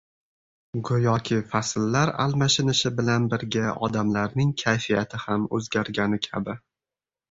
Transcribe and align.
go‘yoki, 0.87 1.37
fasllar 1.51 2.13
almashinishi 2.25 2.93
bilan 3.03 3.29
birga 3.37 3.69
odamlarning 3.91 4.59
kayfiyati 4.67 5.25
ham 5.29 5.51
o‘zgargani 5.61 6.25
kabi. 6.31 6.63